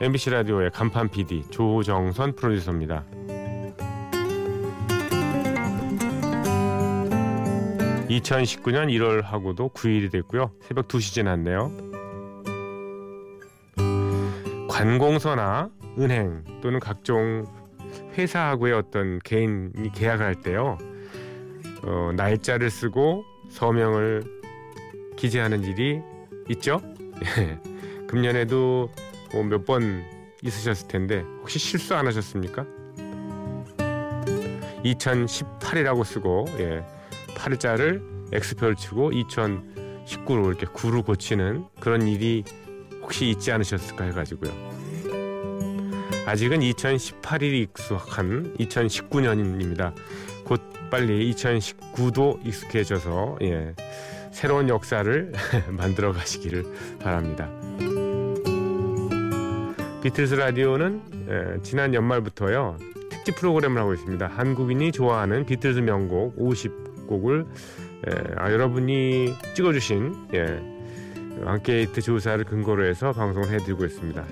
MBC 0.00 0.30
라디오의 0.30 0.70
간판 0.70 1.08
PD 1.08 1.42
조정선 1.50 2.36
프로듀서입니다. 2.36 3.04
2019년 8.08 8.86
1월 8.92 9.22
하고도 9.22 9.70
9일이 9.70 10.12
됐고요. 10.12 10.52
새벽 10.60 10.86
2시 10.86 11.14
지났네요. 11.14 11.72
관공서나 14.70 15.68
은행 15.98 16.44
또는 16.62 16.78
각종 16.78 17.44
회사하고의 18.16 18.74
어떤 18.74 19.18
개인이 19.24 19.90
계약을 19.92 20.24
할 20.24 20.36
때요. 20.36 20.78
어, 21.82 22.12
날짜를 22.14 22.70
쓰고 22.70 23.24
서명을 23.50 24.22
기재하는 25.16 25.64
일이 25.64 26.00
있죠. 26.50 26.80
금년에도 28.06 28.90
뭐 29.32 29.42
몇 29.44 29.64
번 29.64 30.04
있으셨을 30.42 30.88
텐데 30.88 31.24
혹시 31.40 31.58
실수 31.58 31.94
안 31.94 32.06
하셨습니까? 32.06 32.64
2018이라고 34.84 36.04
쓰고 36.04 36.46
예, 36.58 36.84
8자를 37.34 38.00
X표를 38.32 38.76
치고 38.76 39.10
2019로 39.10 40.46
이렇게 40.48 40.66
9로 40.66 41.04
고치는 41.04 41.64
그런 41.80 42.06
일이 42.06 42.44
혹시 43.02 43.30
있지 43.30 43.50
않으셨을까 43.50 44.04
해가지고요. 44.04 44.52
아직은 46.26 46.60
2018일이 46.60 47.62
익숙한 47.62 48.54
2019년입니다. 48.58 49.94
곧 50.44 50.60
빨리 50.90 51.32
2019도 51.34 52.46
익숙해져서 52.46 53.38
예, 53.42 53.74
새로운 54.30 54.68
역사를 54.68 55.32
만들어 55.70 56.12
가시기를 56.12 56.64
바랍니다. 57.00 57.50
비틀스 60.08 60.36
라디오는 60.36 61.02
예, 61.28 61.62
지난 61.62 61.92
연말부터요 61.92 62.78
특집 63.10 63.36
프로그램을 63.36 63.78
하고 63.78 63.92
있습니다. 63.92 64.26
한국인이 64.26 64.90
좋아하는 64.90 65.44
비틀스 65.44 65.80
명곡 65.80 66.34
50곡을 66.38 67.46
예, 68.06 68.34
아, 68.38 68.50
여러분이 68.50 69.34
찍어주신 69.52 70.28
예, 70.32 71.44
앙케이트 71.44 72.00
조사를 72.00 72.42
근거로 72.46 72.86
해서 72.86 73.12
방송을 73.12 73.50
해드리고 73.50 73.84
있습니다. 73.84 74.24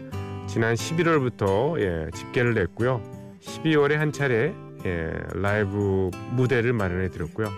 지난 0.46 0.74
11월부터 0.74 1.78
예, 1.78 2.10
집계를 2.14 2.54
냈고요. 2.54 3.02
12월에 3.42 3.96
한 3.96 4.12
차례 4.12 4.54
예, 4.86 5.12
라이브 5.34 6.10
무대를 6.30 6.72
마련해 6.72 7.10
드렸고요. 7.10 7.50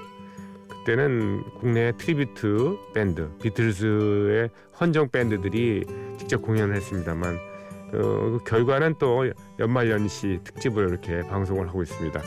그때는 0.71 1.44
국내 1.60 1.92
tribute 1.97 2.78
밴드 2.94 3.31
비틀즈의 3.41 4.50
헌정 4.81 5.09
밴드들이 5.09 5.84
직접 6.19 6.42
공연을 6.42 6.75
했습니다만 6.75 7.37
어, 7.37 7.47
그 7.91 8.38
결과는 8.47 8.97
또 8.99 9.31
연말 9.59 9.91
연시 9.91 10.41
특집으로 10.44 10.88
이렇게 10.88 11.21
방송을 11.22 11.69
하고 11.69 11.82
있습니다. 11.82 12.21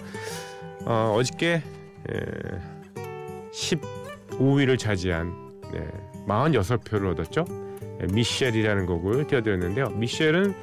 어, 0.85 1.15
어저께 1.15 1.61
에, 2.09 2.21
15위를 3.51 4.77
차지한 4.77 5.51
네, 5.73 5.87
46표를 6.27 7.11
얻었죠. 7.11 7.45
예, 8.01 8.07
미셸이라는 8.13 8.85
곡을 8.85 9.27
띄워드렸는데요. 9.27 9.89
미셸은 9.89 10.53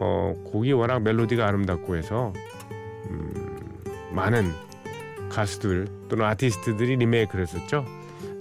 어, 0.00 0.34
곡이 0.44 0.72
워낙 0.72 1.00
멜로디가 1.00 1.46
아름답고 1.46 1.96
해서 1.96 2.32
음, 3.10 3.58
많은 4.12 4.50
가수들 5.30 5.86
또는 6.08 6.26
아티스트들이 6.26 6.96
리메이크를 6.96 7.42
했었죠. 7.42 7.84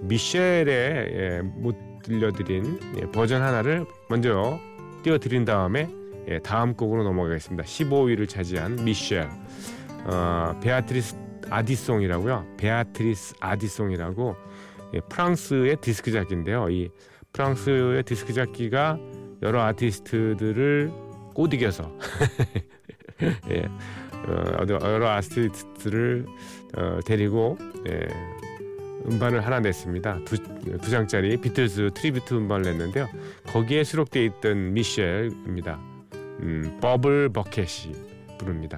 미셸의 0.03 0.65
예, 0.67 1.41
못 1.43 1.75
들려드린 2.03 2.79
예, 2.97 3.11
버전 3.11 3.41
하나를 3.41 3.85
먼저 4.09 4.59
띄워드린 5.03 5.45
다음에 5.45 5.89
예, 6.27 6.39
다음 6.39 6.73
곡으로 6.73 7.03
넘어가겠습니다. 7.03 7.63
15위를 7.63 8.27
차지한 8.29 8.83
미셸 8.83 9.29
어, 10.05 10.59
Béatrice 10.61 11.15
Ardisson이라고요. 11.49 12.55
Béatrice 12.57 13.35
Ardisson이라고 13.39 14.35
예, 14.93 14.99
프랑스의 15.01 15.77
디스크 15.81 16.11
자키인데요. 16.11 16.69
이 16.69 16.89
프랑스의 17.33 18.03
디스크 18.03 18.33
자키가 18.33 18.97
여러 19.41 19.61
아티스트들을 19.63 20.91
꼬드겨서 21.33 21.91
예, 23.49 23.63
어, 24.27 24.65
여러 24.67 25.09
아티스트를 25.09 26.25
어, 26.77 26.99
데리고 27.05 27.57
예, 27.89 28.07
음반을 29.09 29.43
하나 29.45 29.59
냈습니다. 29.59 30.19
두, 30.25 30.37
두 30.37 30.89
장짜리 30.91 31.37
비틀즈 31.37 31.91
tribute 31.95 32.35
음반을 32.35 32.71
냈는데요. 32.71 33.09
거기에 33.47 33.83
수록되어 33.83 34.23
있던 34.23 34.73
미셸입니다. 34.73 35.90
음, 36.41 36.77
Bubble 36.81 37.29
Bucket이 37.29 37.93
부릅니다. 38.37 38.77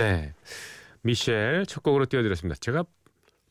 네. 0.00 0.32
미셸 1.02 1.66
첫 1.66 1.82
곡으로 1.82 2.06
띄워드렸습니다. 2.06 2.58
제가 2.60 2.84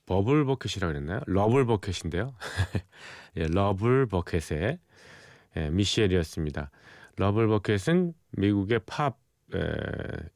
Bubble 0.09 0.44
Bucket이라고 0.46 0.91
그랬나요? 0.92 1.20
Rubblebucket인데요. 1.28 2.34
예, 3.38 3.46
Rubblebucket의 3.46 4.80
예, 5.56 5.70
미셸이었습니다. 5.70 6.72
Rubblebucket은 7.18 8.16
미국의 8.31 8.80
팝 8.88 9.19
에, 9.53 9.59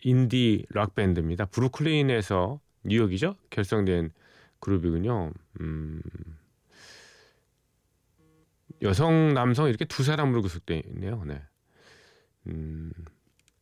indie 0.04 0.64
rock 0.70 0.94
밴드입니다. 0.94 1.46
브루클린에서 1.46 2.60
뉴욕이죠? 2.84 3.36
결성된 3.50 4.12
그룹이군요. 4.60 5.32
음, 5.62 6.02
여성, 8.84 9.34
남성 9.34 9.70
이렇게 9.70 9.86
두 9.86 10.04
사람으로 10.04 10.44
구성되어 10.44 10.84
있네요. 10.86 11.24
네. 11.26 11.42
음, 12.46 12.92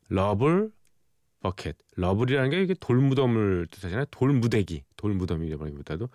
Rubblebucket. 0.10 1.76
rubble이라는 1.96 2.50
게 2.52 2.62
이게 2.62 2.74
돌무덤을 2.80 3.68
뜻하잖아요. 3.72 4.06
돌무대기. 4.12 4.84
돌무덤이라기보다도 4.96 6.10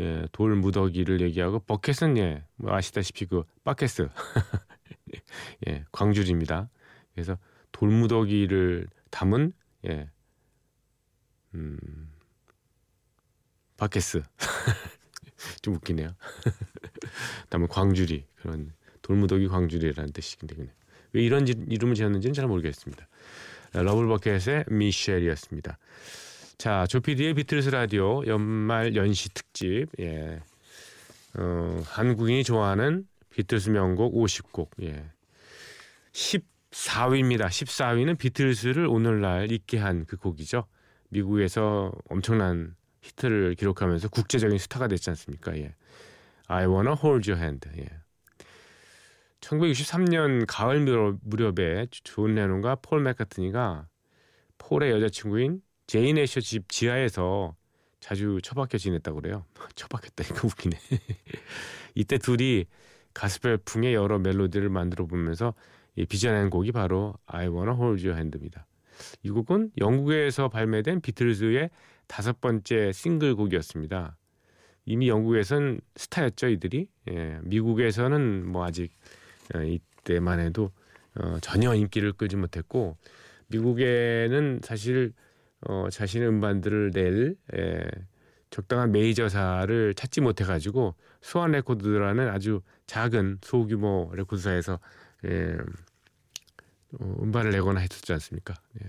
예, 0.00 0.26
돌무더기를 0.32 1.20
얘기하고 1.20 1.60
bucket은 1.60 2.16
예, 2.16 2.44
뭐 2.56 2.74
아시다시피 2.74 3.26
그 3.26 3.44
바켓스. 3.62 4.08
예, 5.68 5.84
광주리입니다. 5.92 6.70
그래서 7.14 7.38
돌무더기를 7.72 8.88
담은 9.10 9.52
예. 9.86 10.08
음. 11.54 11.78
바켓스. 13.76 14.22
좀 15.62 15.74
웃기네요. 15.74 16.14
다음에 17.48 17.66
광주리 17.68 18.24
그런 18.36 18.72
돌무더기 19.02 19.48
광주리라는 19.48 20.12
뜻이긴 20.12 20.40
한데 20.40 20.56
왜 21.12 21.22
이런 21.22 21.46
이름을 21.48 21.94
지었는지는 21.94 22.34
잘 22.34 22.46
모르겠습니다. 22.46 23.08
Rubblebucket의 23.72 24.64
미셸이었습니다. 24.68 25.78
자, 26.58 26.86
조피디의 26.86 27.34
비틀스 27.34 27.70
라디오 27.70 28.26
연말 28.26 28.94
연시 28.96 29.32
특집. 29.32 29.86
예. 29.98 30.40
어, 31.34 31.82
한국인이 31.86 32.44
좋아하는 32.44 33.06
비틀스 33.30 33.70
명곡 33.70 34.14
50곡. 34.14 34.68
예. 34.82 35.04
14위입니다. 36.12 37.46
14위는 37.46 38.18
비틀스를 38.18 38.86
오늘날 38.86 39.50
있게 39.52 39.78
한 39.78 40.04
그 40.06 40.16
곡이죠. 40.16 40.66
미국에서 41.10 41.92
엄청난 42.08 42.74
히트를 43.02 43.54
기록하면서 43.54 44.08
국제적인 44.08 44.58
스타가 44.58 44.88
됐지 44.88 45.10
않습니까? 45.10 45.56
예. 45.56 45.74
I 46.46 46.66
wanna 46.66 46.94
hold 47.02 47.30
your 47.30 47.40
hand. 47.42 47.68
예. 47.78 47.88
1963년 49.40 50.44
가을 50.46 50.80
무렵에 51.22 51.86
존 51.90 52.34
레논과 52.34 52.76
폴 52.76 53.02
맥카트니가 53.02 53.88
폴의 54.58 54.92
여자친구인 54.92 55.62
제인 55.86 56.18
애셔 56.18 56.40
집 56.40 56.68
지하에서 56.68 57.56
자주 58.00 58.38
처박혀 58.42 58.78
지냈다고 58.78 59.20
그래요. 59.20 59.44
처박혔다니까 59.74 60.46
웃기네. 60.46 60.76
이때 61.94 62.18
둘이 62.18 62.66
가스펠풍의 63.14 63.94
여러 63.94 64.18
멜로디를 64.18 64.68
만들어 64.68 65.06
보면서 65.06 65.54
이 65.96 66.06
빚어낸 66.06 66.50
곡이 66.50 66.72
바로 66.72 67.14
I 67.26 67.48
Wanna 67.48 67.74
Hold 67.76 68.06
Your 68.06 68.16
Hand입니다. 68.16 68.66
이 69.22 69.30
곡은 69.30 69.72
영국에서 69.78 70.48
발매된 70.48 71.00
비틀즈의 71.00 71.70
다섯 72.06 72.40
번째 72.40 72.92
싱글 72.92 73.34
곡이었습니다. 73.34 74.16
이미 74.86 75.08
영국에선 75.08 75.80
스타였죠 75.96 76.48
이들이. 76.48 76.88
예, 77.10 77.38
미국에서는 77.42 78.46
뭐 78.46 78.64
아직 78.64 78.92
어, 78.92 79.18
이때만 79.54 80.40
해도 80.40 80.70
어, 81.16 81.38
전혀 81.40 81.74
인기를 81.74 82.12
끌지 82.12 82.36
못했고 82.36 82.96
미국에는 83.48 84.60
사실 84.62 85.12
어, 85.62 85.88
자신의 85.90 86.28
음반들을 86.28 86.90
낼 86.92 87.36
예, 87.56 87.84
적당한 88.50 88.92
메이저사를 88.92 89.94
찾지 89.94 90.20
못해가지고 90.20 90.94
Swan 91.20 91.52
레코드라는 91.52 92.28
아주 92.28 92.62
작은 92.86 93.38
소규모 93.42 94.10
레코드사에서 94.14 94.78
예, 95.26 95.56
어, 96.98 97.16
음반을 97.22 97.50
내거나 97.50 97.80
했었지 97.80 98.12
않습니까? 98.12 98.54
예. 98.82 98.88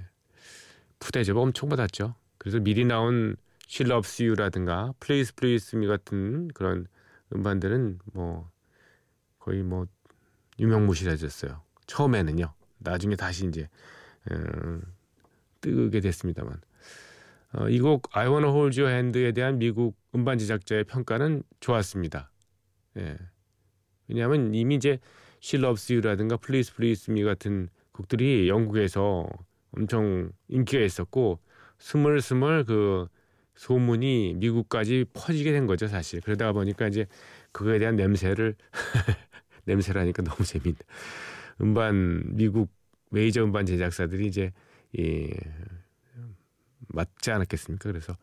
푸대접 1.00 1.36
엄청 1.36 1.70
받았죠. 1.70 2.16
그래서 2.38 2.60
미리 2.60 2.86
나온 2.86 3.36
She 3.68 3.90
Loves 3.90 4.22
You라든가 4.24 4.94
Please 5.00 5.34
Please 5.36 5.78
Me 5.78 5.88
같은 5.88 6.48
그런 6.50 6.88
음반들은 7.34 8.00
뭐 8.14 8.50
거의 9.40 9.64
뭐 9.64 9.88
유명무실해졌어요. 10.62 11.62
처음에는요. 11.88 12.54
나중에 12.78 13.16
다시 13.16 13.48
이제 13.48 13.68
음, 14.32 14.82
뜨게 15.60 16.00
됐습니다만 16.00 16.62
어, 17.54 17.68
이곡 17.68 18.16
I 18.16 18.28
Wanna 18.28 18.50
Hold 18.50 18.80
Your 18.80 18.94
Hand에 18.94 19.34
대한 19.34 19.60
미국 19.60 19.98
음반 20.16 20.38
제작자의 20.38 20.86
평가는 20.86 21.44
좋았습니다. 21.60 22.32
예. 22.98 23.18
왜냐하면 24.08 24.54
이미 24.54 24.76
이제 24.76 25.00
She 25.44 25.62
Loves 25.62 25.92
You라든가 25.92 26.38
Please 26.38 26.74
Please 26.74 27.12
Me 27.12 27.24
같은 27.24 27.70
곡들이 27.92 28.48
영국에서 28.48 29.28
엄청 29.76 30.32
인기가 30.48 30.84
있었고 30.84 31.40
스물스물 31.80 32.66
그 32.66 33.08
소문이 33.56 34.36
미국까지 34.36 35.06
퍼지게 35.14 35.52
된 35.52 35.66
거죠 35.66 35.88
사실 35.88 36.22
그러다 36.22 36.52
보니까 36.54 36.88
이제 36.88 37.06
그거에 37.52 37.80
대한 37.80 37.96
냄새를 37.96 38.56
냄새라니까 39.66 40.24
너무 40.24 40.44
재밌네 40.44 40.80
음반 41.62 42.24
미국 42.36 42.70
메이저 43.10 43.44
음반 43.44 43.66
제작사들이 43.66 44.28
이제 44.28 44.52
이 44.94 45.30
맞지 46.90 47.32
않았겠습니까 47.32 47.92
그래서 47.92 48.16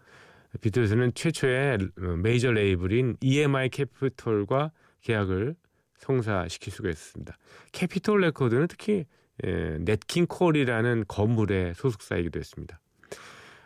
비틀즈는 0.61 1.13
최초의 1.15 1.79
메이저 2.23 2.51
레이블인 2.51 3.17
EMI 3.21 3.69
캐피톨과 3.69 4.73
계약을 5.03 5.55
성사시킬 5.99 6.73
수가 6.73 6.89
있었습니다. 6.91 7.37
캐피톨 7.73 8.21
레코드는 8.21 8.67
특히 8.69 9.05
예, 9.45 9.79
냇 9.81 10.04
킹 10.04 10.27
콜이라는 10.27 11.05
거물의 11.07 11.75
소속사이기도 11.75 12.41
했습니다. 12.41 12.81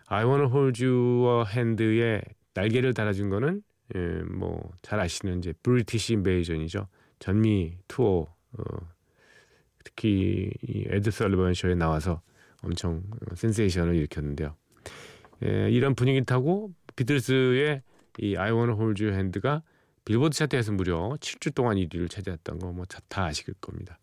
I 0.06 0.24
Wanna 0.24 0.50
Hold 0.50 0.84
Your 0.84 1.48
Hand의 1.50 2.22
날개를 2.54 2.92
달아준 2.92 3.30
거는 3.30 3.62
예, 3.94 3.98
뭐 4.24 4.67
잘 4.67 5.00
아시는 5.00 5.38
이제 5.38 5.54
British 5.62 6.14
Invasion이죠. 6.14 6.88
전미 7.22 7.78
투어 7.86 8.26
어, 8.58 8.64
특히 9.84 10.50
이 10.62 10.84
에드 10.88 11.12
설리번 11.12 11.54
쇼에 11.54 11.76
나와서 11.76 12.20
엄청 12.64 13.04
센세이션을 13.36 13.94
일으켰는데요. 13.94 14.56
예, 15.44 15.70
이런 15.70 15.94
분위기 15.94 16.20
타고 16.24 16.72
비틀스의 16.96 17.82
이 18.18 18.36
I 18.36 18.50
Wanna 18.50 18.74
Hold 18.76 19.00
Your 19.00 19.14
Hand가 19.14 19.62
빌보드 20.04 20.36
차트에서 20.36 20.72
무려 20.72 21.16
7주 21.20 21.54
동안 21.54 21.76
1위를 21.76 22.10
차지했던 22.10 22.58
거 22.58 22.70
뭐 22.70 22.84
다 22.86 23.26
아실 23.26 23.54
겁니다. 23.60 24.00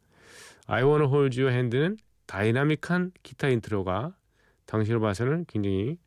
I 0.68 0.83
Wanna 0.83 1.10
Hold 1.12 1.42
Your 1.42 1.54
Hand는 1.54 1.98
다이나믹한 2.25 3.12
기타 3.21 3.50
인트로가 3.50 4.16
당시로 4.66 5.01
봐서는 5.01 5.44
굉장히 5.45 5.98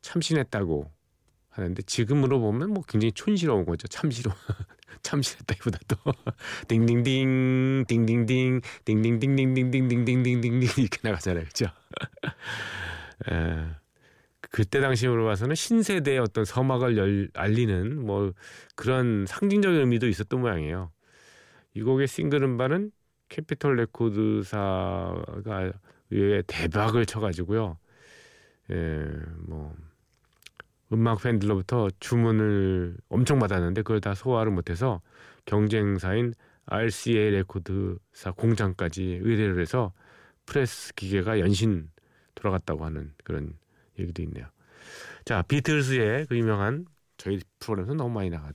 참신했다고 0.00 0.90
하는데 1.52 1.82
지금으로 1.82 2.40
보면 2.40 2.70
뭐 2.70 2.82
굉장히 2.88 3.12
촌스러운 3.12 3.64
거죠. 3.64 3.86
참신했다기보다 5.02 5.78
또 5.88 5.96
띵띵띵 6.68 7.84
띵띵띵 7.86 8.60
띵띵띵띵띵띵띵띵띵띵 8.84 10.62
이렇게 10.78 10.98
나가잖아요. 11.02 11.44
그렇죠? 11.44 11.66
에, 13.30 13.66
그때 14.50 14.80
당시로 14.80 15.24
봐서는 15.24 15.54
신세대의 15.54 16.18
어떤 16.18 16.44
서막을 16.44 16.96
열, 16.96 17.30
알리는 17.34 18.04
뭐 18.04 18.32
그런 18.76 19.26
상징적인 19.26 19.80
의미도 19.80 20.08
있었던 20.08 20.40
모양이에요. 20.40 20.90
이 21.74 21.82
곡의 21.82 22.06
싱글 22.06 22.42
음반은 22.42 22.90
캐피털 23.28 23.76
레코드사가 23.76 25.72
의외 26.10 26.42
대박을 26.46 27.06
쳐가지고요. 27.06 27.78
예, 28.70 29.06
뭐 29.38 29.74
음악 30.92 31.22
팬들로부터 31.22 31.88
주문을 32.00 32.96
엄청 33.08 33.38
받았는데 33.38 33.82
그걸 33.82 34.00
다 34.00 34.14
소화를 34.14 34.52
못해서 34.52 35.00
경쟁사인 35.46 36.34
RCA 36.66 37.30
레코드사 37.30 38.32
공장까지 38.36 39.20
의뢰를 39.22 39.60
해서 39.60 39.92
프레스 40.46 40.94
기계가 40.94 41.40
연신 41.40 41.90
돌아갔다고 42.34 42.84
하는 42.84 43.12
그런 43.24 43.54
얘기도 43.98 44.22
있네요. 44.22 44.46
자, 45.24 45.42
비틀스의 45.42 46.26
그 46.26 46.36
유명한 46.36 46.86
저희 47.16 47.40
프로그램에서 47.58 47.94
너무 47.94 48.14
많이 48.14 48.30
나갔. 48.30 48.54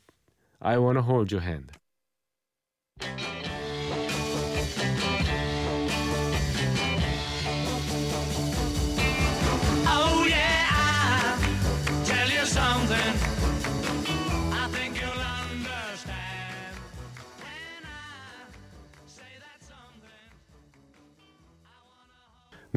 I 0.60 0.78
wanna 0.78 1.04
hold 1.04 1.34
your 1.34 1.46
hand. 1.46 1.72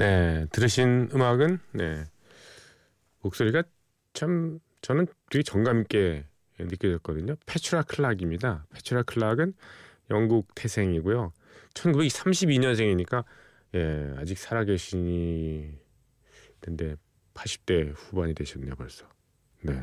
네, 0.00 0.46
들으신 0.50 1.10
음악은 1.12 1.58
네 1.72 2.04
목소리가 3.20 3.64
참 4.14 4.58
저는 4.80 5.06
되게 5.30 5.42
정감 5.42 5.82
있게 5.82 6.24
느껴졌거든요. 6.58 7.36
페츄라 7.44 7.82
클락입니다. 7.82 8.64
페츄라 8.72 9.02
클락은 9.02 9.52
영국 10.10 10.54
태생이고요. 10.54 11.34
1932년생이니까 11.74 13.24
예, 13.74 14.14
아직 14.16 14.38
살아계시니 14.38 15.78
근데 16.60 16.96
80대 17.34 17.92
후반이 17.94 18.32
되셨네요, 18.32 18.76
벌써. 18.76 19.06
네. 19.60 19.78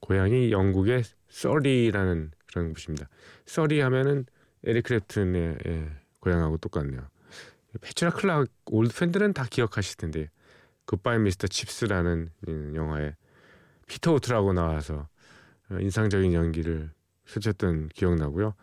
고향이 0.00 0.50
영국의 0.50 1.04
서리라는 1.28 2.32
그런 2.48 2.74
곳입니다. 2.74 3.08
서리 3.46 3.78
하면은 3.78 4.26
에릭 4.64 4.86
크랩튼의 4.86 5.68
예, 5.68 5.88
고향하고 6.18 6.56
똑같네요. 6.56 7.08
페츄라 7.80 8.10
클락 8.12 8.48
올드 8.66 8.94
팬들은 8.94 9.32
다 9.32 9.44
기억하실 9.48 9.96
텐데 9.96 10.30
Goodbye 10.86 11.18
Mr. 11.18 11.46
Chips라는 11.48 12.30
영화에 12.74 13.14
피터 13.86 14.14
오툴하고 14.14 14.52
나와서 14.52 15.08
인상적인 15.70 16.32
연기를 16.32 16.90
펼쳤던 17.26 17.88
기억나고요. 17.88 18.54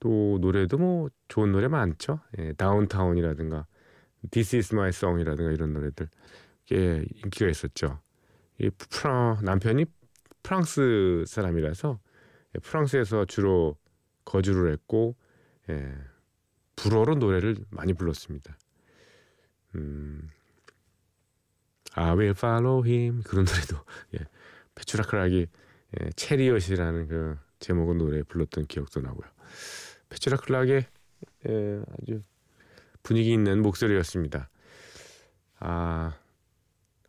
또 0.00 0.38
노래도 0.40 0.78
뭐 0.78 1.08
좋은 1.28 1.52
노래 1.52 1.68
많죠. 1.68 2.20
예, 2.38 2.52
Downtown이라든가 2.54 3.66
This 4.30 4.56
is 4.56 4.74
my 4.74 4.88
song이라든가 4.88 5.50
이런 5.52 5.72
노래들 5.72 6.08
꽤 6.66 7.04
인기가 7.22 7.48
있었죠. 7.50 8.00
이 8.58 8.70
프랑 8.70 9.40
남편이 9.42 9.84
프랑스 10.42 11.24
사람이라서 11.26 11.98
예, 12.54 12.58
프랑스에서 12.60 13.26
주로 13.26 13.76
거주를 14.24 14.72
했고 14.72 15.16
예, 15.68 15.94
불어로 16.84 17.14
노래를 17.14 17.56
많이 17.70 17.94
불렀습니다. 17.94 18.58
음, 19.74 20.28
I 21.94 22.10
will 22.10 22.34
follow 22.36 22.86
him 22.86 23.22
그런 23.22 23.46
노래도 23.46 23.78
예, 24.12 24.18
페츄라클락이 24.74 25.46
예, 25.98 26.10
체리엇이라는 26.10 27.08
그 27.08 27.38
제목의 27.58 27.94
노래 27.94 28.22
불렀던 28.22 28.66
기억도 28.66 29.00
나고요. 29.00 29.26
페츄라클락의 30.10 30.86
예, 31.48 31.82
아주 32.02 32.22
분위기 33.02 33.32
있는 33.32 33.62
목소리였습니다. 33.62 34.50
아, 35.60 36.18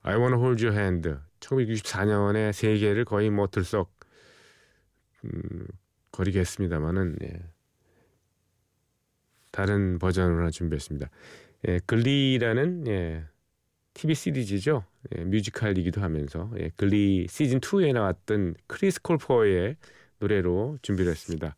I 0.03 0.15
Wanna 0.15 0.39
Hold 0.39 0.65
Your 0.65 0.79
Hand 0.79 1.15
1964년에 1.41 2.53
세계를 2.53 3.03
거의 3.03 3.29
뭐 3.29 3.47
들썩 3.47 3.93
음, 5.25 5.67
거리게 6.13 6.39
했습니다만은 6.39 7.17
예, 7.23 7.54
다른 9.55 9.99
버전을 9.99 10.37
하나 10.37 10.49
준비했습니다. 10.49 11.09
예, 11.69 11.79
Glee라는 11.85 12.87
예, 12.87 13.23
TV 13.93 14.13
시리즈죠. 14.13 14.83
예, 15.15 15.23
뮤지컬이기도 15.23 16.01
하면서 16.01 16.51
예, 16.59 16.71
Glee 16.75 17.27
시즌 17.29 17.61
2에 17.61 17.93
나왔던 17.93 18.55
크리스 18.67 19.01
콜퍼의 19.01 19.77
노래로 20.19 20.79
준비를 20.81 21.09
했습니다. 21.09 21.55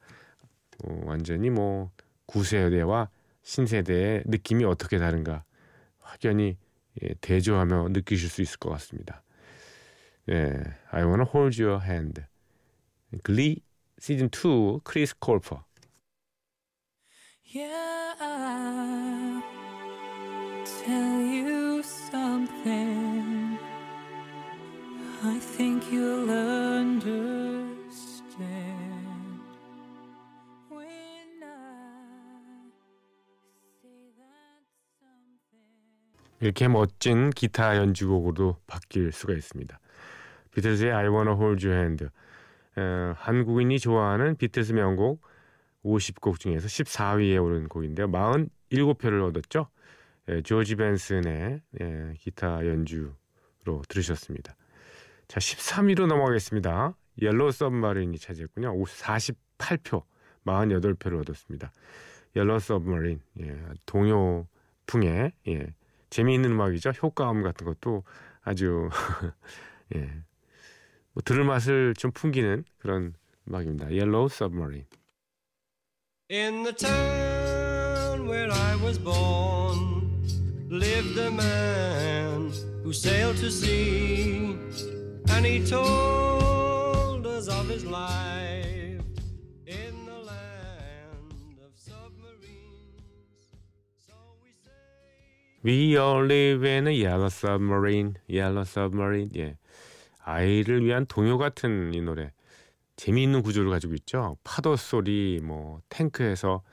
어, 0.83 1.01
완전히 1.05 1.49
뭐 1.49 1.89
구세대와 2.27 3.09
신세대의 3.41 4.25
느낌이 4.27 4.63
어떻게 4.63 4.99
다른가 4.99 5.43
확연히 5.97 6.55
예, 7.01 7.15
대조하며 7.19 7.87
느끼실 7.93 8.29
수 8.29 8.43
있을 8.43 8.59
것 8.59 8.69
같습니다. 8.73 9.23
예, 10.29 10.53
I 10.91 11.03
wanna 11.03 11.25
hold 11.33 11.59
your 11.59 11.83
hand. 11.83 12.21
글리 13.23 13.59
시즌 13.97 14.29
2 14.29 14.81
크리스 14.83 15.17
콜퍼. 15.17 15.66
이렇게 36.39 36.67
멋진 36.67 37.31
기타 37.31 37.77
연주곡으로 37.77 38.57
바뀔 38.67 39.11
수가 39.11 39.33
있습니다. 39.33 39.79
비틀즈의 40.53 40.93
I 40.93 41.07
Wanna 41.07 41.35
Hold 41.35 41.65
Your 41.67 41.79
Hand. 41.79 42.05
어, 42.75 43.13
한국인이 43.17 43.79
좋아하는 43.79 44.35
비틀스 44.35 44.73
명곡 44.73 45.21
50곡 45.83 46.39
중에서 46.39 46.67
14위에 46.67 47.43
오른 47.43 47.67
곡인데요. 47.67 48.07
47표를 48.07 49.27
얻었죠. 49.27 49.67
예, 50.29 50.41
조지 50.41 50.75
벤슨의 50.75 51.61
예, 51.81 52.13
기타 52.19 52.65
연주로 52.65 53.13
들으셨습니다. 53.87 54.55
자, 55.27 55.39
13위로 55.39 56.07
넘어가겠습니다. 56.07 56.95
Yellow 57.21 57.51
Submarine이 57.51 58.17
차지했군요. 58.17 58.73
48표, 58.83 60.03
48표를 60.45 61.21
얻었습니다. 61.21 61.71
Yellow 62.35 62.59
Submarine, 62.59 63.21
예, 63.41 63.59
동요풍의 63.85 65.31
예, 65.47 65.73
재미있는 66.09 66.51
음악이죠. 66.51 66.91
효과음 67.01 67.43
같은 67.43 67.65
것도 67.65 68.03
아주 68.41 68.89
예, 69.95 70.23
뭐 71.13 71.21
들을 71.23 71.43
맛을 71.43 71.93
좀 71.95 72.11
풍기는 72.11 72.63
그런 72.77 73.13
음악입니다. 73.47 73.91
Yellow 73.91 74.29
Submarine. 74.29 74.85
In 76.28 76.62
the 76.62 76.72
town 76.72 78.26
where 78.26 78.50
I 78.50 78.76
was 78.76 78.98
born 78.98 80.24
lived 80.70 81.18
a 81.18 81.30
man 81.30 82.50
who 82.82 82.92
sailed 82.92 83.36
to 83.36 83.50
sea 83.50 84.56
and 85.28 85.44
he 85.44 85.62
told 85.66 87.26
us 87.26 87.48
of 87.48 87.68
his 87.68 87.84
life 87.84 89.04
in 89.66 90.06
the 90.06 90.18
land 90.24 91.58
of 91.62 91.72
submarines. 91.76 93.52
So 94.06 94.14
we 94.42 94.50
say 94.64 94.70
We 95.62 95.98
all 95.98 96.24
live 96.24 96.64
in 96.64 96.86
a 96.86 96.92
yellow 96.92 97.28
submarine, 97.28 98.16
yellow 98.26 98.64
submarine. 98.64 99.30
예. 99.36 99.56
아이를 100.24 100.84
위한 100.84 101.04
동요 101.06 101.36
같은 101.36 101.92
이 101.92 102.00
노래. 102.00 102.32
재미있는 102.97 103.41
구조를 103.41 103.69
가지고 103.69 103.93
있죠. 103.93 104.37
파도 104.43 104.75
소리, 104.75 105.39
뭐 105.41 105.81
탱크에서 105.89 106.63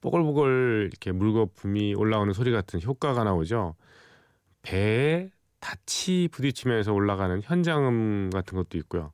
뽀글뽀글 0.00 0.88
이렇게 0.90 1.12
물거품이 1.12 1.94
올라오는 1.94 2.32
소리 2.32 2.52
같은 2.52 2.80
효과가 2.80 3.24
나오죠. 3.24 3.74
배에 4.62 5.30
닻이 5.60 6.28
부딪히면서 6.32 6.92
올라가는 6.92 7.40
현장음 7.42 8.30
같은 8.30 8.56
것도 8.56 8.78
있고요. 8.78 9.12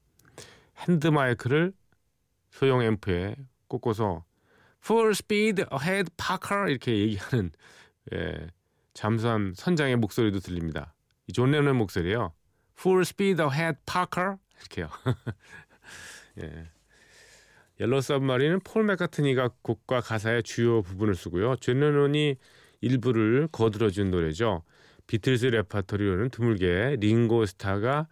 핸드 0.79 1.07
마이크를 1.09 1.73
소형 2.51 2.83
앰프에 2.83 3.37
꽂고서 3.69 4.25
full 4.85 5.11
speed 5.11 5.65
ahead 5.73 6.11
Parker 6.17 6.71
이렇게 6.71 6.97
얘기하는 6.99 7.51
예, 8.13 8.47
잠수함 8.95 9.53
선장의 9.55 9.97
목소리도 9.97 10.41
들립니다. 10.41 10.95
존 11.33 11.51
레논 11.51 11.77
목소리예요. 11.77 12.33
full 12.79 13.03
speed 13.03 13.43
ahead 13.43 13.79
Parker 13.87 14.37
이렇게요. 14.61 14.89
예. 16.43 16.69
Yellow 17.79 18.01
Submarine은 18.01 18.61
폴 18.61 18.85
맥카트니가 18.85 19.51
곡과 19.63 20.01
가사의 20.01 20.43
주요 20.43 20.83
부분을 20.83 21.15
쓰고요. 21.15 21.57
존 21.57 21.81
레논이 21.81 22.37
일부를 22.81 23.49
거들어준 23.53 24.11
노래죠. 24.11 24.63
비틀즈 25.07 25.47
레파토리로는 25.47 26.31
드물게 26.31 26.97
링고 27.01 27.47
스타가 27.47 28.09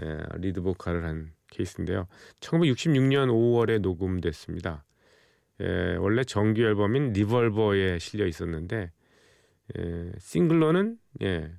예, 0.00 0.18
리드 0.36 0.60
보컬을 0.62 1.04
한 1.04 1.32
케이스인데요. 1.50 2.06
1966년 2.40 3.28
5월에 3.28 3.80
녹음됐습니다. 3.80 4.84
예, 5.60 5.96
원래 5.96 6.22
정규 6.22 6.62
앨범인 6.62 7.12
Revolver에 7.12 7.98
실려 7.98 8.26
있었는데 8.26 8.92
예, 9.78 10.12
싱글로는 10.18 10.98
예, 11.22 11.52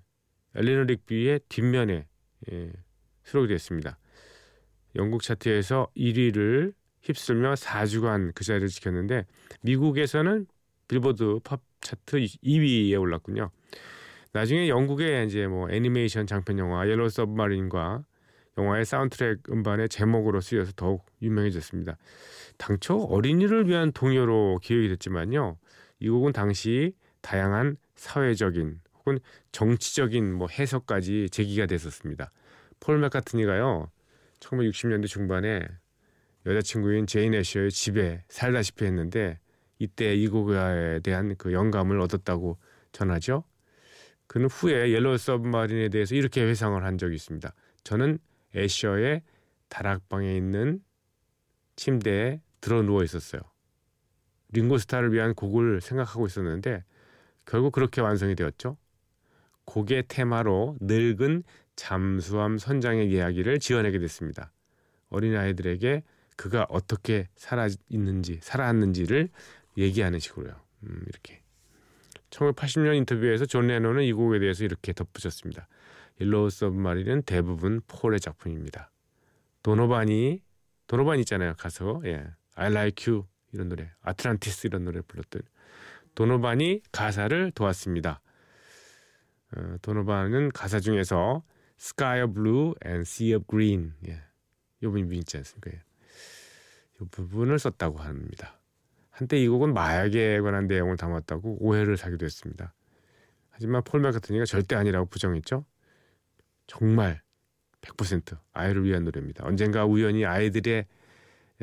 Eleanor 0.55 0.83
Rigby의 0.83 1.41
뒷면에 1.49 2.07
예, 2.51 2.71
수록이 3.23 3.49
됐습니다. 3.49 3.99
영국 4.95 5.23
차트에서 5.23 5.87
1위를 5.95 6.73
휩쓸며 7.01 7.53
4주간 7.53 8.33
그 8.35 8.43
자리를 8.43 8.67
지켰는데 8.67 9.25
미국에서는 9.61 10.47
빌보드 10.87 11.39
팝 11.43 11.61
차트 11.81 12.17
2위에 12.17 12.99
올랐군요. 12.99 13.51
나중에 14.33 14.67
영국의 14.67 15.25
이제 15.25 15.47
뭐 15.47 15.69
애니메이션 15.71 16.27
장편 16.27 16.59
영화 16.59 16.87
Yellow 16.87 17.09
Submarine과 17.09 18.03
영화의 18.57 18.85
사운드트랙 18.85 19.49
음반의 19.49 19.89
제목으로 19.89 20.41
쓰여서 20.41 20.73
더욱 20.75 21.05
유명해졌습니다. 21.21 21.97
당초 22.57 22.97
어린이를 23.03 23.67
위한 23.67 23.91
동요로 23.91 24.59
기획이 24.61 24.89
됐지만요. 24.89 25.57
이 25.99 26.09
곡은 26.09 26.33
당시 26.33 26.93
다양한 27.21 27.77
사회적인 27.95 28.81
혹은 28.97 29.19
정치적인 29.51 30.33
뭐 30.33 30.47
해석까지 30.47 31.29
제기가 31.31 31.65
됐었습니다. 31.65 32.31
폴 32.79 32.99
맥카트니가요. 32.99 33.89
1960년대 34.49 35.07
중반에 35.07 35.67
여자친구인 36.45 37.07
제인 37.07 37.33
애셔의 37.33 37.71
집에 37.71 38.23
살다시피 38.29 38.85
했는데 38.85 39.39
이때 39.77 40.13
이 40.15 40.27
곡에 40.27 41.01
대한 41.03 41.35
그 41.37 41.53
영감을 41.53 41.99
얻었다고 42.01 42.57
전하죠. 42.91 43.43
그는 44.27 44.47
후에 44.47 44.91
Yellow 44.91 45.17
Submarine에 45.17 45.89
대해서 45.89 46.15
이렇게 46.15 46.43
회상을 46.43 46.83
한 46.83 46.97
적이 46.97 47.15
있습니다. 47.15 47.53
저는 47.83 48.19
애셔의 48.55 49.21
다락방에 49.69 50.35
있는 50.35 50.81
침대에 51.75 52.41
들어 52.61 52.81
누워 52.81 53.03
있었어요. 53.03 53.41
링고스타를 54.51 55.13
위한 55.13 55.33
곡을 55.33 55.81
생각하고 55.81 56.25
있었는데 56.25 56.83
결국 57.45 57.71
그렇게 57.71 58.01
완성이 58.01 58.35
되었죠. 58.35 58.77
곡의 59.65 60.05
테마로 60.07 60.77
늙은 60.81 61.43
잠수함 61.79 62.57
선장의 62.57 63.09
이야기를 63.09 63.59
지어내게 63.59 63.99
됐습니다. 63.99 64.51
어린아이들에게 65.11 66.03
그가 66.35 66.67
어떻게 66.69 67.29
살아 67.35 67.69
있는지 67.87 68.39
살아왔는지를 68.41 69.29
얘기하는 69.77 70.19
식으로요. 70.19 70.55
음, 70.83 71.05
이렇게 71.07 71.41
1980년 72.31 72.97
인터뷰에서 72.97 73.45
존 73.45 73.67
레논은 73.67 74.03
이 74.03 74.11
곡에 74.11 74.39
대해서 74.39 74.65
이렇게 74.65 74.91
덧붙였습니다. 74.91 75.69
Yellow 76.19 76.49
Submarine은 76.49 77.21
대부분 77.21 77.79
폴의 77.87 78.19
작품입니다. 78.19 78.91
도노반이 79.63 80.41
도노반 80.87 81.19
있잖아요. 81.19 81.53
가서 81.57 82.01
예, 82.03 82.27
I 82.55 82.71
Like 82.71 83.09
You 83.09 83.25
이런 83.53 83.69
노래, 83.69 83.89
아틀란티스 84.01 84.67
이런 84.67 84.83
노래 84.83 84.99
불렀던 84.99 85.43
도노반이 86.15 86.81
가사를 86.91 87.51
도왔습니다. 87.51 88.19
어, 89.55 89.75
도노반은 89.81 90.49
가사 90.49 90.81
중에서 90.81 91.41
Sky 91.79 92.21
of 92.21 92.33
Blue 92.33 92.73
and 92.85 93.01
Sea 93.01 93.35
of 93.35 93.45
Green 93.49 93.93
예, 94.07 94.21
이 94.81 94.85
부분이 94.85 95.17
있지 95.19 95.37
않습니까? 95.37 95.71
예. 95.71 95.81
이 97.01 97.05
부분을 97.09 97.57
썼다고 97.57 97.99
합니다. 97.99 98.59
한때 99.09 99.37
이 99.37 99.47
곡은 99.47 99.73
마약에 99.73 100.41
관한 100.41 100.67
내용을 100.67 100.97
담았다고 100.97 101.57
오해를 101.59 101.97
사기도 101.97 102.25
했습니다. 102.25 102.73
하지만 103.49 103.83
폴 103.83 104.01
맥카트니가 104.01 104.45
절대 104.45 104.75
아니라고 104.75 105.07
부정했죠. 105.07 105.65
정말 106.67 107.21
100% 107.81 108.37
아이를 108.53 108.83
위한 108.83 109.03
노래입니다. 109.03 109.45
언젠가 109.45 109.85
우연히 109.85 110.25
아이들의 110.25 110.85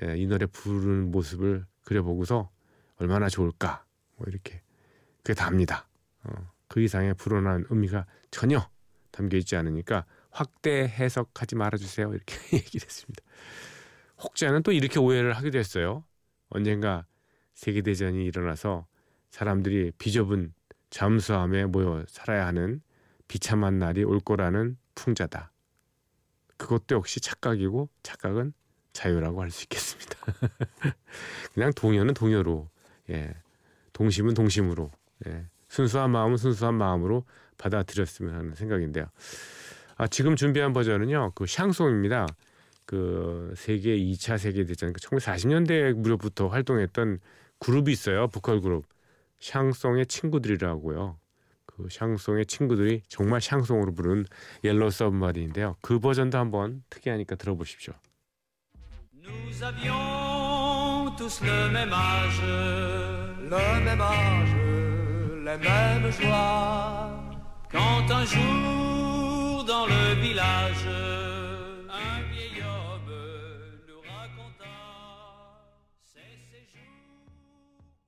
예, 0.03 0.17
이 0.19 0.27
노래 0.27 0.47
부르는 0.47 1.11
모습을 1.11 1.65
그려보고서 1.85 2.51
얼마나 2.97 3.29
좋을까 3.29 3.85
뭐 4.17 4.27
이렇게 4.29 4.63
그게 5.19 5.35
답니다. 5.35 5.89
어, 6.25 6.33
그 6.69 6.81
이상의 6.81 7.15
불온한 7.15 7.67
의미가 7.71 8.07
전혀 8.31 8.69
담겨 9.17 9.39
있지 9.39 9.57
않으니까 9.57 10.05
확대 10.31 10.87
해석하지 10.87 11.57
말아주세요 11.57 12.13
이렇게 12.13 12.37
얘기를 12.53 12.85
했습니다. 12.85 13.23
혹자는 14.23 14.63
또 14.63 14.73
이렇게 14.73 14.99
오해를 14.99 15.33
하기도 15.33 15.59
했어요. 15.59 16.05
언젠가 16.51 17.07
세계대전이 17.55 18.25
일어나서 18.27 18.87
사람들이 19.31 19.93
비좁은 19.99 20.53
잠수함에 20.91 21.65
모여 21.65 22.05
살아야 22.09 22.47
하는 22.47 22.83
비참한 23.27 23.79
날이 23.79 24.05
올 24.05 24.21
거라는 24.21 24.77
풍자다. 24.95 25.51
그것도 26.59 26.95
역시 26.97 27.21
착각이고 27.21 27.89
착각은 28.03 28.53
자유라고 28.93 29.43
할 29.43 29.51
수 29.51 29.65
있겠습니다. 29.65 30.17
그냥 31.55 31.73
동요는 31.75 32.15
동요로 32.15 32.69
예. 33.11 33.35
동심은 33.93 34.35
동심으로 34.35 34.91
예. 35.27 35.47
순수한 35.77 36.11
마음은 36.11 36.39
순수한 36.39 36.75
마음으로 36.75 37.25
받아들였으면 37.59 38.35
하는 38.35 38.55
생각인데요. 38.55 39.07
아, 39.97 40.07
지금 40.07 40.35
준비한 40.35 40.73
버전은요. 40.73 41.33
그 41.35 41.47
샹송입니다. 41.47 42.27
그 42.87 43.53
세계 43.57 43.97
2차 43.97 44.39
세계 44.39 44.65
대전 44.65 44.95
그 44.95 45.01
1940년대 45.01 45.93
무렵부터 45.93 46.49
활동했던 46.49 47.21
그룹이 47.59 47.93
있어요. 47.93 48.29
보컬 48.29 48.61
그룹. 48.63 48.85
샹송의 49.41 50.07
친구들이라고요. 50.07 51.19
그 51.67 51.89
샹송의 51.91 52.47
친구들이 52.47 53.03
정말 53.09 53.43
샹송으로 53.43 53.93
부른 53.93 54.25
Yellow 54.65 54.91
Submarine인데요. 54.91 55.77
그 55.83 55.99
버전도 55.99 56.39
한번 56.39 56.85
특이하니까 56.89 57.37
들어보십시오. 57.37 57.93
Nous 59.27 59.63
avions 59.63 61.17
tous 61.19 61.43
le 61.43 61.69
même 61.71 61.93
âge, 61.93 62.41
le 63.51 63.81
même 63.85 64.01
âge, 64.01 64.66
les 65.47 65.59
mêmes 65.59 66.11
joies. 66.11 67.11
Quand 67.71 68.11
un 68.11 68.25
jour 68.25 69.65
dans 69.65 69.87
le 69.87 70.21
village, 70.21 70.87
un 71.89 72.17
vieil 72.33 72.59
homme 72.63 73.13
nous 73.89 74.01
raconta 74.11 74.73
ses 76.13 76.35
séjours 76.51 77.31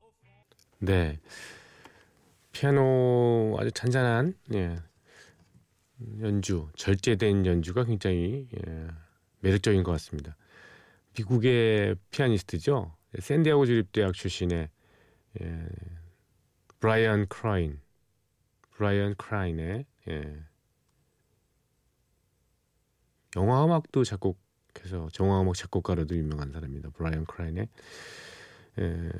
au 0.02 0.10
fond. 0.20 0.42
네. 0.80 1.18
피아노 2.50 3.56
아주 3.60 3.70
잔잔한 3.70 4.34
예, 4.54 4.74
연주, 6.20 6.68
절제된 6.74 7.46
연주가 7.46 7.84
굉장히 7.84 8.48
예, 8.52 8.88
매력적인 9.42 9.84
것 9.84 9.92
같습니다. 9.92 10.36
미국의 11.16 11.94
피아니스트죠. 12.10 12.96
샌디에고 13.20 13.64
주립대학 13.64 14.14
출신의 14.14 14.68
예, 15.40 15.68
브라이언 16.80 17.26
크라인, 17.26 17.80
브라이언 18.70 19.16
크라인의 19.16 19.86
예, 20.08 20.44
영화 23.36 23.64
음악도 23.64 24.04
작곡해서 24.04 25.08
영화 25.20 25.40
음악 25.42 25.54
작곡가로도 25.54 26.16
유명한 26.16 26.52
사람입니다. 26.52 26.90
브라이언 26.90 27.26
크라인의 27.26 27.68
예, 28.78 29.10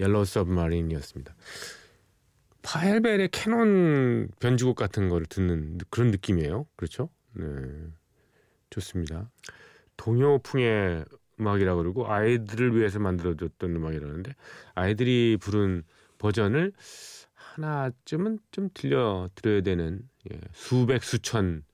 Yellow 0.00 0.24
Submarine이었습니다. 0.24 1.34
파헬벨의 2.62 3.28
캐논 3.30 4.28
변주곡 4.40 4.76
같은 4.76 5.08
거를 5.08 5.26
듣는 5.26 5.78
그런 5.90 6.10
느낌이에요. 6.10 6.66
그렇죠? 6.76 7.08
네. 7.32 7.44
좋습니다. 8.70 9.30
동요풍의 9.96 11.04
음악이라 11.40 11.76
그러고 11.76 12.10
아이들을 12.10 12.76
위해서 12.76 12.98
만들어졌던 12.98 13.76
음악이라는데 13.76 14.34
아이들이 14.74 15.38
부른 15.40 15.84
버전을 16.18 16.72
하나쯤은 17.34 18.38
좀 18.50 18.70
들려 18.74 19.28
드려야 19.34 19.62
되는 19.62 20.08
예, 20.30 20.40
수백 20.52 21.02
수천 21.02 21.64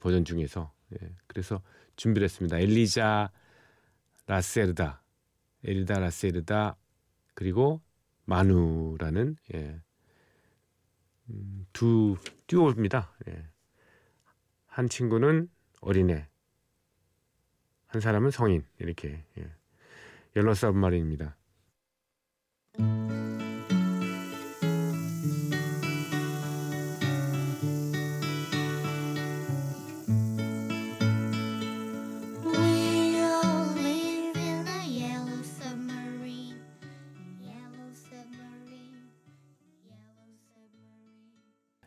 버전 0.00 0.24
중에서 0.24 0.72
예, 0.92 1.10
그래서 1.26 1.62
준비를 1.96 2.24
했습니다. 2.24 2.58
엘리자 2.58 3.30
라세르다, 4.26 5.02
엘리다 5.64 5.98
라세르다 5.98 6.76
그리고 7.34 7.80
마누라는 8.24 9.36
예, 9.54 9.80
음, 11.30 11.66
두 11.72 12.16
듀오입니다. 12.46 13.12
예. 13.28 13.48
한 14.66 14.88
친구는 14.88 15.48
어린애, 15.80 16.28
한 17.86 18.00
사람은 18.00 18.30
성인 18.30 18.64
이렇게 18.78 19.24
예. 19.38 19.50
옐로 20.36 20.54
서브마린입니다. 20.54 21.36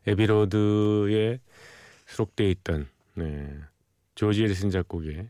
Abbey 0.08 0.74
Road에 0.74 1.40
수록되어 2.06 2.48
있던 2.48 2.88
네, 3.16 3.60
조지 4.16 4.44
해리슨 4.44 4.70
작곡의 4.70 5.30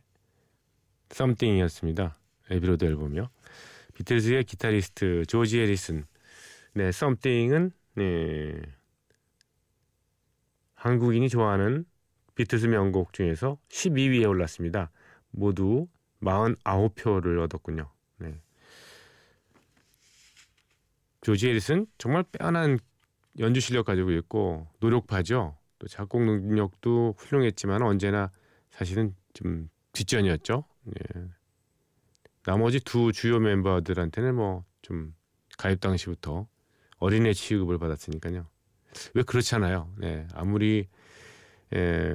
Something이었습니다. 1.10 2.15
Abbey 2.51 2.70
Road 2.70 2.86
앨범이요. 2.85 3.29
비틀즈의 3.95 4.43
기타리스트 4.43 5.25
조지 5.25 5.59
해리슨 5.60 6.05
네, 6.73 6.91
Something은 6.91 7.71
네, 7.95 8.61
한국인이 10.75 11.27
좋아하는 11.27 11.85
비틀즈 12.35 12.67
명곡 12.67 13.13
중에서 13.13 13.57
12위에 13.69 14.29
올랐습니다. 14.29 14.91
모두 15.31 15.87
49표를 16.21 17.41
얻었군요. 17.43 17.89
네. 18.17 18.39
조지 21.21 21.49
에리슨 21.49 21.87
정말 21.97 22.23
빼어난 22.31 22.77
연주 23.39 23.60
실력 23.60 23.86
가지고 23.86 24.12
있고 24.12 24.67
노력파죠. 24.80 25.58
또 25.80 25.88
작곡 25.88 26.23
능력도 26.23 27.15
훌륭했지만 27.17 27.82
언제나 27.84 28.32
사실은 28.71 29.15
좀 29.34 29.69
뒷전이었죠. 29.93 30.63
예. 30.88 31.21
나머지 32.43 32.80
두 32.80 33.12
주요 33.12 33.39
멤버들한테는 33.39 34.36
뭐 34.36 34.67
좀 34.88 35.13
가입 35.58 35.82
당시부터 35.82 36.47
어린애 37.00 37.34
취급을 37.34 37.78
받았으니까요. 37.78 38.47
왜 39.13 39.23
그렇잖아요. 39.23 39.93
네, 39.97 40.26
아무리 40.34 40.88
예, 41.76 42.13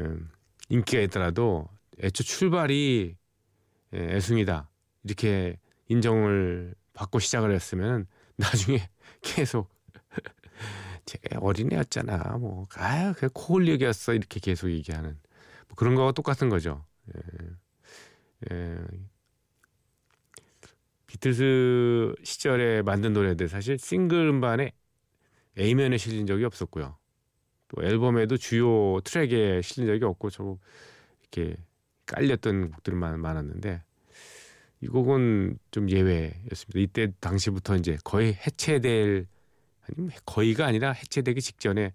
인기가 0.70 1.02
있더라도 1.02 1.68
애초 2.02 2.24
출발이 2.24 3.14
예, 3.92 3.98
애숭이다 3.98 4.70
이렇게 5.04 5.58
인정을 5.88 6.74
받고 6.94 7.18
시작을 7.18 7.52
했으면 7.54 8.06
나중에 8.36 8.88
계속 9.20 9.68
제 11.04 11.18
어린애였잖아. 11.36 12.38
뭐, 12.38 12.66
아유, 12.74 13.12
그 13.16 13.28
코흘리개였어. 13.32 14.14
이렇게 14.14 14.40
계속 14.40 14.70
얘기하는. 14.70 15.18
뭐 15.68 15.76
그런 15.76 15.94
거와 15.94 16.12
똑같은 16.12 16.48
거죠. 16.48 16.84
예. 17.14 18.52
예. 18.52 18.78
비틀스 21.06 22.14
시절에 22.22 22.82
만든 22.82 23.12
노래들 23.12 23.48
사실 23.48 23.78
싱글 23.78 24.28
음반에 24.28 24.72
A면에 25.58 25.98
실린 25.98 26.26
적이 26.26 26.44
없었고요. 26.44 26.96
또 27.68 27.84
앨범에도 27.84 28.36
주요 28.38 29.00
트랙에 29.00 29.60
실린 29.62 29.88
적이 29.88 30.04
없고 30.06 30.30
저 30.30 30.56
이렇게 31.20 31.56
깔렸던 32.06 32.70
곡들만 32.70 33.20
많았는데 33.20 33.82
이 34.80 34.86
곡은 34.88 35.58
좀 35.70 35.90
예외였습니다. 35.90 36.80
이때 36.80 37.12
당시부터 37.20 37.76
이제 37.76 37.98
거의 38.04 38.34
해체될 38.34 39.26
아니 39.82 40.08
거의가 40.24 40.66
아니라 40.66 40.92
해체되기 40.92 41.40
직전에 41.40 41.92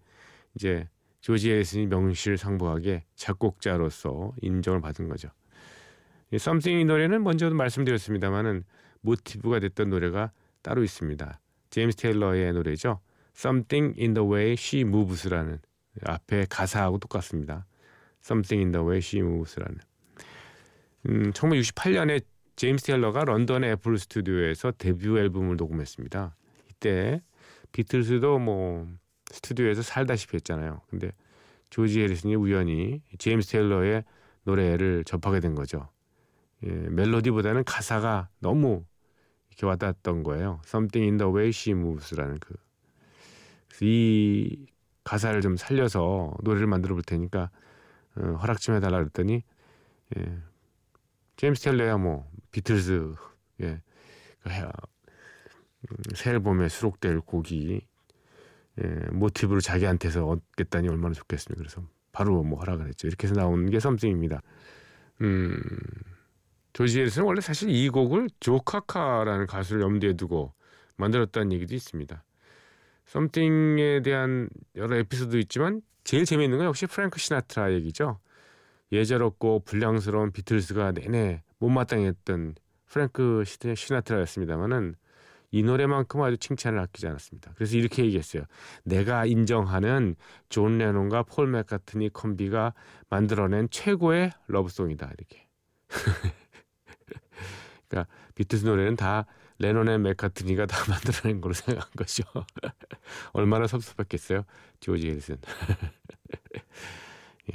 이제 0.56 0.88
조지 1.21 1.52
에리슨이 1.52 1.88
명실상부하게 1.88 3.06
작곡자로서 3.15 4.34
인정을 4.41 4.82
받은 4.82 5.10
거죠. 5.10 5.30
이 6.32 6.36
Something 6.36 6.82
이 6.82 6.86
노래는 6.86 7.23
먼저도 7.23 7.56
말씀드렸습니다만은 7.56 8.63
모티브가 9.02 9.60
됐던 9.60 9.89
노래가 9.89 10.32
따로 10.62 10.84
있습니다. 10.84 11.39
제임스 11.69 11.97
테일러의 11.97 12.54
노래죠. 12.54 13.00
Something 13.36 14.00
in 14.00 14.13
the 14.13 14.28
way 14.28 14.54
she 14.54 14.82
moves라는 14.82 15.60
앞에 16.04 16.47
가사하고 16.50 16.97
똑같습니다. 16.97 17.65
Something 18.23 18.65
in 18.65 18.71
the 18.71 18.86
way 18.86 18.97
she 18.97 19.23
moves라는. 19.26 19.78
음, 21.08 21.32
1968년에 21.32 22.23
제임스 22.56 22.86
테일러가 22.86 23.23
런던의 23.23 23.71
애플 23.71 23.97
스튜디오에서 23.97 24.73
데뷔 24.78 25.08
앨범을 25.08 25.56
녹음했습니다. 25.56 26.36
이때 26.69 27.21
비틀스도 27.78 28.40
뭐 28.40 28.88
스튜디오에서 29.32 29.84
살다시피 29.84 30.38
했잖아요. 30.38 30.82
근데 30.90 31.12
조지 31.70 32.02
해리슨이 32.02 32.34
우연히 32.34 33.04
제임스 33.20 33.52
테일러의 33.52 34.04
노래를 34.46 35.04
접하게 35.04 35.40
된 35.42 35.54
거죠. 35.54 35.88
예, 36.63 36.70
멜로디보다는 36.70 37.66
가사가 37.66 38.30
너무 38.40 38.84
이렇게 39.50 39.68
와닿았던 39.68 40.24
거예요. 40.24 40.60
Something 40.66 41.08
in 41.08 41.18
the 41.18 41.32
way 41.32 41.50
she 41.50 41.78
moves라는 41.78 42.40
그. 42.40 42.56
이 43.86 44.66
가사를 45.04 45.40
좀 45.42 45.56
살려서 45.56 46.34
노래를 46.42 46.66
만들어 46.66 46.96
볼 46.96 47.04
테니까 47.04 47.52
어, 48.16 48.22
허락 48.42 48.60
좀 48.60 48.74
해달라 48.74 48.98
그랬더니 48.98 49.44
예, 50.18 50.38
제임스 51.36 51.62
테일러야 51.62 51.98
뭐 51.98 52.28
비틀스 52.50 53.13
예, 53.62 53.82
그 54.40 54.50
새 56.15 56.32
앨범에 56.32 56.69
수록될 56.69 57.21
곡이 57.21 57.82
예, 58.80 58.88
모티브를 59.12 59.62
자기한테서 59.62 60.28
얻겠다니 60.28 60.88
얼마나 60.88 61.13
좋겠습니까. 61.13 61.58
그래서 61.58 61.82
바로 62.12 62.43
뭐 62.43 62.60
허락을 62.60 62.88
했죠. 62.88 63.08
이렇게 63.08 63.28
해서 63.28 63.36
나온 63.36 63.69
게 63.69 63.80
Something입니다. 63.80 64.41
음, 65.21 65.60
조지 66.73 67.00
해리슨은 67.00 67.26
원래 67.26 67.41
사실 67.41 67.69
이 67.69 67.89
곡을 67.89 68.30
조 68.39 68.56
카커라는 68.56 69.47
가수를 69.47 69.82
염두에 69.82 70.13
두고 70.13 70.54
만들었다는 70.97 71.52
얘기도 71.54 71.73
있습니다. 71.76 72.23
Something에 73.06 74.02
대한 74.04 74.50
여러 74.76 74.95
에피소드 74.97 75.38
있지만 75.38 75.82
제일 76.04 76.26
재미있는 76.26 76.58
건 76.58 76.67
역시 76.67 76.86
프랭크 76.86 77.19
시나트라 77.19 77.73
얘기죠. 77.73 78.19
예절없고 78.91 79.63
불량스러운 79.65 80.32
비틀스가 80.32 80.91
내내 80.91 81.43
못마땅했던 81.60 82.56
프랭크 82.86 83.43
시나트라였습니다만은 83.76 84.95
이 85.51 85.63
노래만큼 85.63 86.21
아주 86.21 86.38
칭찬을 86.38 86.77
아끼지 86.79 87.07
않았습니다. 87.07 87.53
그래서 87.55 87.77
이렇게 87.77 88.03
얘기했어요. 88.03 88.43
내가 88.83 89.25
인정하는 89.25 90.15
존 90.49 90.77
레논과 90.77 91.23
폴 91.23 91.47
맥카트니 91.47 92.12
콤비가 92.12 92.73
만들어낸 93.10 93.69
최고의 93.69 94.31
러브송이다. 94.47 95.12
이렇게. 95.17 95.47
그러니까 97.88 98.12
비틀스 98.36 98.65
노래는 98.65 98.97
다 98.97 99.25
레논과 99.60 100.00
맥카트니가 99.99 100.65
다 100.65 100.77
만들어낸 100.91 101.41
걸로 101.41 101.53
생각한 101.53 101.91
거죠. 101.95 102.23
얼마나 103.31 103.67
섭섭했겠어요. 103.67 104.43
조지 104.79 105.10
해리슨. 105.10 105.38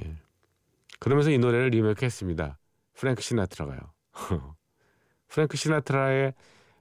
예. 0.01 0.17
그러면서 0.99 1.31
이 1.31 1.39
노래를 1.39 1.69
리메이크했습니다. 1.69 2.59
프랭크 2.95 3.23
시나트라가요. 3.23 3.81
프랭크 5.29 5.57
시나트라의 5.57 6.35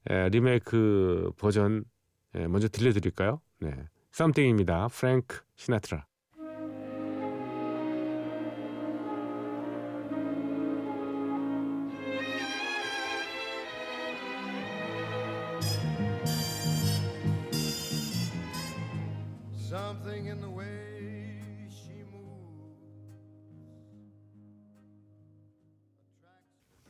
리메이크 0.06 1.32
버전 1.38 1.84
먼저 2.34 2.68
들려드릴까요? 2.68 3.42
네, 3.60 3.76
Something입니다. 4.12 4.88
프랭크 4.88 5.42
시나트라. 5.56 6.06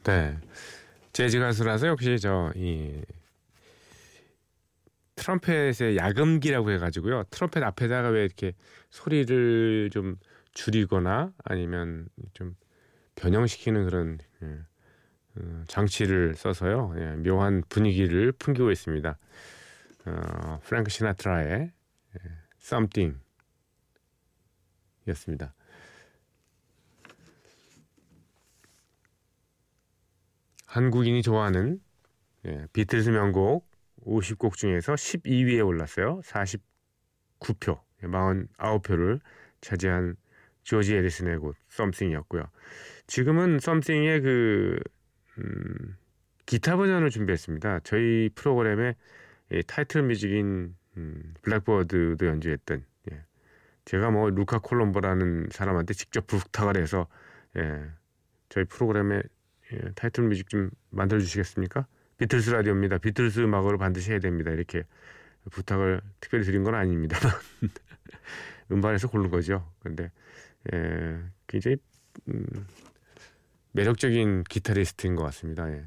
네. 0.03 0.35
재즈 1.13 1.39
가수라서 1.39 1.87
역시 1.87 2.19
저 2.19 2.51
이 2.55 3.01
트럼펫의 5.21 5.97
야금기라고 5.97 6.71
해가지고요. 6.71 7.23
트럼펫 7.29 7.61
앞에다가 7.63 8.09
왜 8.09 8.23
이렇게 8.25 8.53
소리를 8.89 9.89
좀 9.91 10.17
줄이거나 10.53 11.31
아니면 11.43 12.07
좀 12.33 12.55
변형시키는 13.15 13.85
그런 13.85 14.17
예, 14.41 14.59
어, 15.35 15.63
장치를 15.67 16.33
써서요. 16.35 16.95
예, 16.97 17.15
묘한 17.17 17.61
분위기를 17.69 18.31
풍기고 18.31 18.71
있습니다. 18.71 19.17
어, 20.05 20.59
프랭크 20.63 20.89
시나트라의 20.89 21.71
예, 22.15 22.31
Something 22.59 23.19
였습니다. 25.07 25.53
한국인이 30.71 31.21
좋아하는 31.21 31.81
예, 32.45 32.65
비틀즈 32.71 33.09
명곡 33.09 33.69
50곡 34.05 34.55
중에서 34.55 34.93
12위에 34.93 35.65
올랐어요. 35.67 36.21
49표, 36.23 37.81
49표를 38.01 39.19
차지한 39.59 40.15
조지 40.63 40.95
에리슨의 40.95 41.39
곡 41.39 41.55
썸씽이었고요. 41.67 42.43
지금은 43.05 43.59
썸씽의 43.59 44.21
그 44.21 44.79
음, 45.39 45.97
기타 46.45 46.77
버전을 46.77 47.09
준비했습니다. 47.09 47.81
저희 47.83 48.29
프로그램의 48.33 48.95
예, 49.51 49.61
타이틀 49.63 50.03
뮤직인 50.03 50.73
음, 50.95 51.33
블랙버드도 51.41 52.25
연주했던 52.25 52.85
예. 53.11 53.25
제가 53.83 54.09
뭐 54.09 54.29
루카 54.29 54.59
콜롬보라는 54.59 55.49
사람한테 55.51 55.93
직접 55.95 56.27
부탁을 56.27 56.77
해서 56.77 57.07
예, 57.57 57.89
저희 58.47 58.63
프로그램에 58.63 59.21
예, 59.73 59.91
타이틀 59.95 60.23
뮤직 60.25 60.49
좀 60.49 60.69
만들어 60.89 61.19
주시겠습니까? 61.19 61.87
비틀스 62.17 62.51
라디오입니다. 62.51 62.97
비틀스 62.99 63.39
음악으로 63.39 63.77
반드시 63.77 64.11
해야 64.11 64.19
됩니다. 64.19 64.51
이렇게 64.51 64.83
부탁을 65.49 66.01
특별히 66.19 66.45
드린 66.45 66.63
건 66.63 66.75
아닙니다만 66.75 67.33
음반에서 68.71 69.07
고른 69.07 69.29
거죠. 69.29 69.71
근데 69.79 70.11
예, 70.73 71.19
굉장히 71.47 71.77
음, 72.27 72.45
매력적인 73.71 74.43
기타리스트인 74.43 75.15
것 75.15 75.23
같습니다. 75.23 75.71
예. 75.71 75.85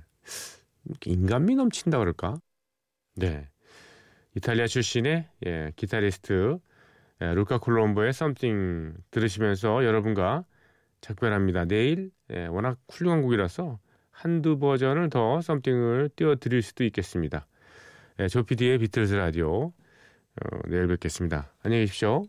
인간미 1.06 1.54
넘친다 1.54 1.98
그럴까? 1.98 2.38
네, 3.16 3.48
이탈리아 4.34 4.66
출신의 4.66 5.28
예, 5.46 5.72
기타리스트 5.76 6.58
예, 7.20 7.34
루카 7.34 7.58
콜롬보의 7.58 8.08
Something 8.08 8.96
들으시면서 9.10 9.84
여러분과 9.84 10.44
작별합니다. 11.00 11.66
내일 11.66 12.10
예, 12.32 12.46
워낙 12.46 12.78
훌륭한 12.90 13.22
곡이라서 13.22 13.78
한두 14.10 14.58
버전을 14.58 15.10
더 15.10 15.40
썸띵을 15.40 16.10
띄워드릴 16.16 16.62
수도 16.62 16.84
있겠습니다. 16.84 17.46
예, 18.20 18.28
조피디의 18.28 18.78
비틀즈 18.78 19.14
라디오 19.14 19.66
어, 19.66 20.58
내일 20.68 20.86
뵙겠습니다. 20.86 21.52
안녕히 21.62 21.84
계십시오. 21.84 22.24